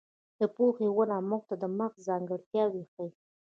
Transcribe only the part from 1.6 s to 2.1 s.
د مغزو